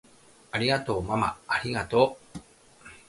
[0.51, 2.37] ありがとうままありがとう！